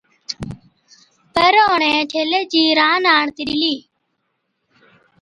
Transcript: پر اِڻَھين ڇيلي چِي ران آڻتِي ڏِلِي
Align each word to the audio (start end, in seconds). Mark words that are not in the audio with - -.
پر 1.33 1.53
اِڻَھين 1.67 1.99
ڇيلي 2.11 2.41
چِي 2.51 2.63
ران 2.77 3.03
آڻتِي 3.17 3.41
ڏِلِي 3.47 3.75